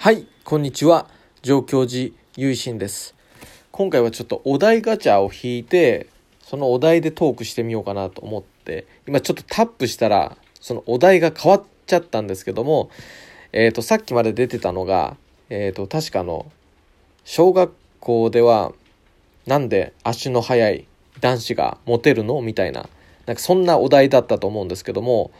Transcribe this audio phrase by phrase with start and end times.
[0.00, 1.08] はい、こんにちは。
[1.42, 3.16] 上京寺ゆいしんです。
[3.72, 6.06] 今回はちょっとお題ガチャを引いて、
[6.40, 12.90] そのお題でトークしてみようかなと思って、今ちょっとタップしたら、そのお題が変わっちゃったんですけども、
[13.52, 15.16] えっ、と、さっきまで出てたのが、
[15.50, 16.46] えっ、と、確かの、
[17.24, 18.72] 小学校では、
[19.46, 20.86] なんで足の速い
[21.20, 22.88] 男子がモテるのみたいな、
[23.26, 25.32] なんかそんなお題だったと思うんですけども、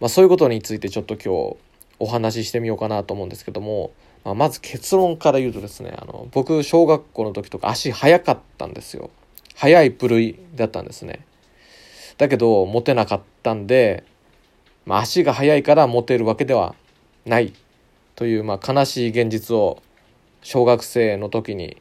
[0.00, 1.56] まあ、そういうことについてちょっと今日
[1.98, 3.92] お話ししてみようかなと思うんですけども、
[4.24, 9.10] まあ、まず結論から言うとですねあの僕小学校の時とか足速かったんですよ。
[9.54, 11.24] 速い部類だったんですね。
[12.18, 14.04] だけどモテなかったんで、
[14.86, 16.74] まあ、足が速いからモテるわけでは
[17.26, 17.52] ない
[18.16, 19.82] という、まあ、悲しい現実を
[20.42, 21.80] 小学生の時に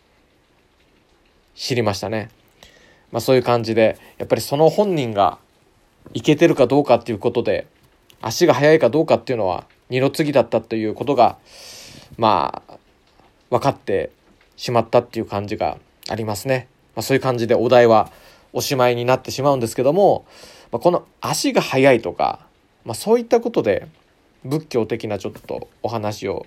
[1.55, 2.29] 知りましたね。
[3.11, 5.37] まあそういう感じでやっぱりその本人が
[6.13, 7.67] いけてるかどうかっていうことで
[8.21, 11.37] 足が速いかどうかっていうのは二の次だったということが
[12.17, 12.77] まあ
[13.49, 14.09] 分かって
[14.55, 18.09] しまったっていう感じがありますね、まあ、そういう感じでお題は
[18.53, 20.25] おしまいになってしまうんですけども、
[20.71, 22.39] まあ、この足が速いとか、
[22.85, 23.85] まあ、そういったことで
[24.45, 26.45] 仏教的なちょっとお話を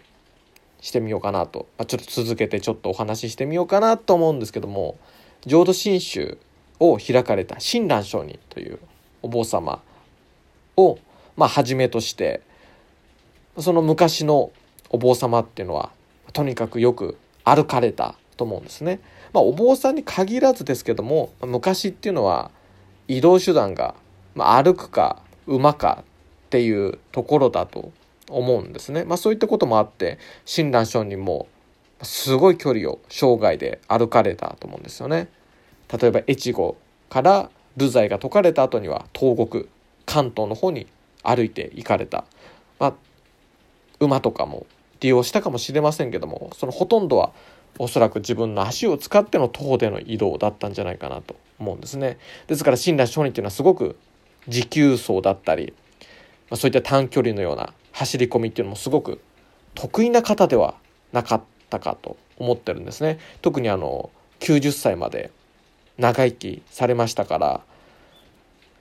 [0.80, 4.97] してみようかなと、まあ、ちょっと続けてちょっとお話ししてみようかなと思うんですけども
[5.44, 6.38] 浄土真宗
[6.80, 8.78] を開かれた親鸞上人という
[9.20, 9.82] お坊様
[10.78, 10.98] を
[11.36, 12.41] まあはじめとして
[13.58, 14.50] その昔の
[14.91, 15.91] お坊様っていうのは
[16.33, 19.00] とにかくよく歩かれたと思うんですね。
[19.33, 22.50] まあ、お坊さんに限らずですけども昔っていうのは
[23.08, 23.94] 移動手段が、
[24.34, 26.05] まあ、歩くか馬か
[26.47, 27.92] っていうところだと
[28.28, 29.05] 思うんですね。
[29.05, 31.48] まあ、そういったこともあって親鸞上人も
[32.02, 35.28] すごい距離を生涯で歩かれたと思うんですよね。
[35.92, 36.77] 例えば越後
[37.10, 39.69] から流罪が解かれた後には東国
[40.06, 40.86] 関東の方に
[41.22, 42.25] 歩いて行かれた、
[42.78, 42.94] まあ、
[44.05, 44.66] 馬とかも
[45.00, 47.33] 利用したかもしれませんけどもそのほとんどは
[47.78, 52.19] おそらく自分の足を使っての徒歩での移動だったんじゃないかなと思うんですね。
[52.47, 53.97] ですから親鸞上人っていうのはすごく
[54.47, 55.72] 持久走だったり、
[56.50, 59.20] まあ、そういった短距離のような走り込みっていうのもすごく
[59.75, 60.75] 得意な方では
[61.12, 63.19] なかったかと思ってるんですね。
[63.42, 64.10] 特にあの
[64.41, 65.31] 90歳まで
[65.98, 67.60] 長生きされましたから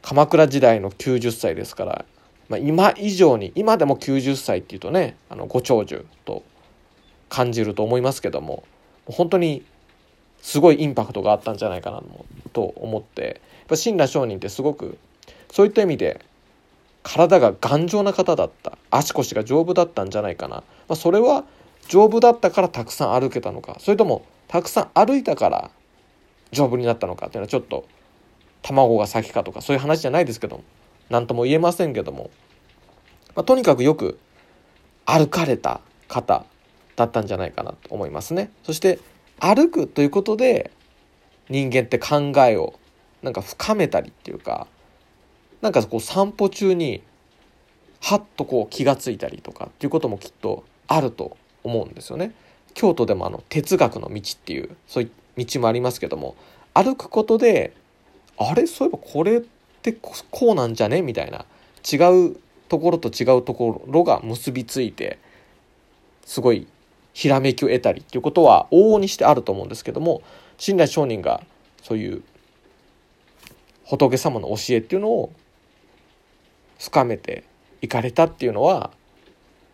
[0.01, 2.05] 鎌倉時代の90歳ですから
[2.49, 6.43] まあ、今以上に今でも90歳っていうとねあのご長寿と
[7.29, 8.63] 感じると思いますけども
[9.05, 9.63] 本当に
[10.41, 12.03] すごいインパクトがあったんじゃないかな
[12.51, 14.97] と思ってやっぱ親鸞上人ってすごく
[15.51, 16.23] そういった意味で
[17.01, 21.43] 体が頑丈な方だった足腰が丈夫だったんじゃないかな、まあ、それは
[21.87, 25.71] 丈夫だったからたくさん歩けたのかそれともたくさん歩いたから
[26.51, 27.85] 丈夫になったのかっていうのはちょっと
[28.61, 30.63] 卵が先かとかそういう話じゃないですけども。
[31.13, 32.31] 何とも言えませんけども、
[33.35, 34.17] まあ、とにかくよく
[35.05, 36.43] 歩かれた方
[36.95, 38.51] だったんじゃないかなと思いますね。
[38.63, 38.99] そして
[39.39, 40.71] 歩くということで
[41.49, 42.79] 人間って考えを
[43.21, 44.65] なんか深めたりっていうか
[45.61, 47.03] なんかこう散歩中に
[48.01, 52.33] はっとこう気がついたりとかっていうこともきっとあると思うんですよね。
[52.73, 55.07] 京都でもあの哲学の道っていうそうい
[55.37, 56.35] う道もありますけども
[56.73, 57.75] 歩くことで
[58.35, 58.65] あれ？
[58.65, 59.43] そういえばこれ
[59.91, 59.97] って
[60.31, 61.01] こうなんじゃね？
[61.01, 61.45] みたいな。
[61.91, 61.97] 違
[62.29, 62.37] う
[62.69, 65.19] ところと違うところが結びついて
[66.25, 66.65] すごい
[67.13, 70.23] ひらめきを得たりっていうことは往々にしてあると思うんですけども
[70.57, 71.43] 親鸞上人が
[71.83, 72.23] そういう
[73.83, 75.33] 仏様の教えっていうのを
[76.79, 77.43] 深めて
[77.81, 78.91] いかれたっていうのは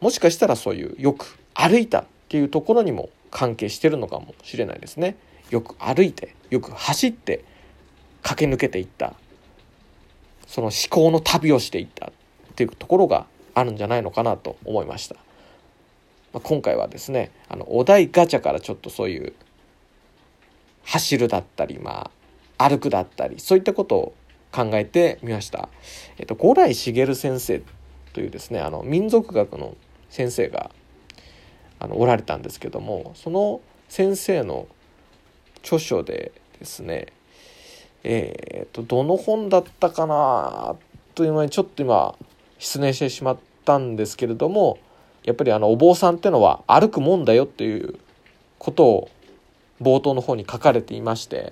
[0.02, 5.16] もしかしたらそういうよく歩いたっていうところにも関係してるのかもしれないですね。
[5.52, 7.46] よく歩いてよく走って
[8.24, 9.14] 駆け抜けていった。
[10.50, 12.12] その思考の旅をしていったっ
[12.56, 15.16] ていうところがあるんじゃないのかなと思いました。
[16.34, 19.34] まあ、今回はですねあのお題ガチャからちょっとそういう
[20.86, 22.10] 走るだったりま
[22.58, 24.16] あ歩くだったりそういったことを
[24.52, 25.70] 考えてみました。
[26.18, 27.62] えっと、五来茂先生
[28.14, 29.78] というですねあの民族学の
[30.10, 30.72] 先生が
[31.80, 34.68] あのおられたんですけどもその先生の
[35.64, 37.14] 著書でですね
[38.04, 40.76] えー、とどの本だったかな
[41.16, 42.16] という間にちょっと今
[42.58, 44.80] 失念してしまったんですけれども
[45.24, 47.96] やっぱりあのお坊さんってのは歩くもんだよっていう
[48.58, 49.10] ことを
[49.82, 51.52] 冒頭の方に書かれていましてやっ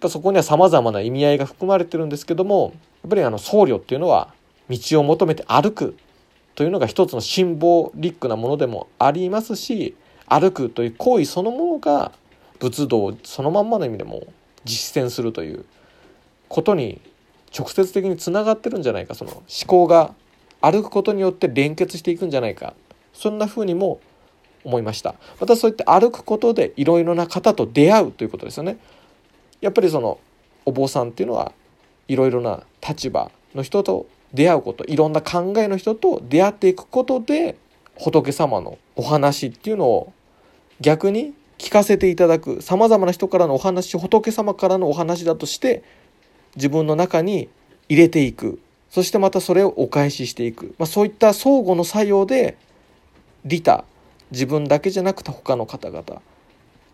[0.00, 4.34] ぱそこにはさまざまな意味合いが含まれてるんですけどもやっぱりあの僧侶っていうのは
[4.68, 5.96] 道を求めて歩く
[6.54, 9.96] というのが一つのシンボリックなものでもありますし
[10.26, 12.12] 歩くという行為そのものが
[12.58, 14.26] 仏道そのまんまの意味でも
[14.66, 15.64] 実践するという
[16.48, 17.00] ことに
[17.56, 19.14] 直接的につながってるんじゃないか。
[19.14, 20.14] その思考が
[20.60, 22.74] 歩くことによって連結していくんじゃないか。
[23.14, 24.00] そんな風にも
[24.64, 25.14] 思いました。
[25.40, 28.78] またそうやって歩くことでいろいろな方と出会うということですよね。
[29.60, 30.18] やっぱりその
[30.64, 31.52] お坊さんっていうのは
[32.08, 34.84] いろいろな立場の人と出会うこと。
[34.84, 37.56] いろんな考えの人と出会っていくことで
[37.94, 40.12] 仏様のお話っていうのを
[40.80, 45.82] 逆に聞かせていただくさまざまな人からのお話仏様からのお話だとして
[46.54, 47.48] 自分の中に
[47.88, 48.60] 入れていく。
[48.90, 52.56] そしてまたそれをお返ししていく、まあ、そういった相互の作用で
[53.44, 53.84] 利他
[54.30, 56.22] 自分だけじゃなくて他の方々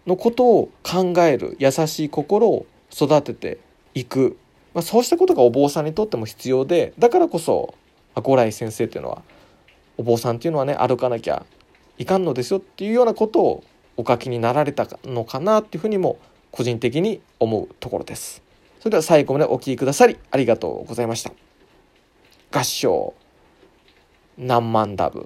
[0.07, 3.59] のことを考える優しい心を育てて
[3.95, 4.37] いく、
[4.75, 7.75] まあ、そうしたことがお坊さんにとっても必要でだからこそ
[8.17, 9.23] 五来先生っていうのは
[9.97, 11.47] お坊さんっていうのはね歩かなきゃ
[11.99, 13.65] いかんのですよっていうようなことを
[13.97, 16.19] お書きになられたのかなというふうにも
[16.51, 18.43] 個人的に思うところです。
[18.81, 21.33] それでは最後までお聴きくださりありがとうございました。
[22.51, 23.15] 合唱
[24.39, 25.21] 何万ダブ